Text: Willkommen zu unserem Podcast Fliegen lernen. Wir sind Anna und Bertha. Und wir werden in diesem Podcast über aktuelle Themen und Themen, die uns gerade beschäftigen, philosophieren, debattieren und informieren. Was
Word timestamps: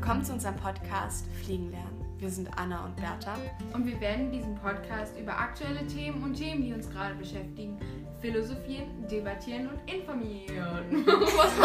Willkommen 0.00 0.24
zu 0.24 0.32
unserem 0.32 0.56
Podcast 0.56 1.26
Fliegen 1.44 1.70
lernen. 1.70 2.06
Wir 2.18 2.30
sind 2.30 2.48
Anna 2.56 2.86
und 2.86 2.96
Bertha. 2.96 3.34
Und 3.74 3.84
wir 3.84 4.00
werden 4.00 4.28
in 4.28 4.32
diesem 4.32 4.54
Podcast 4.54 5.14
über 5.20 5.38
aktuelle 5.38 5.86
Themen 5.88 6.22
und 6.22 6.32
Themen, 6.32 6.62
die 6.62 6.72
uns 6.72 6.88
gerade 6.88 7.14
beschäftigen, 7.16 7.78
philosophieren, 8.18 8.88
debattieren 9.10 9.68
und 9.68 9.78
informieren. 9.92 11.04
Was 11.06 11.60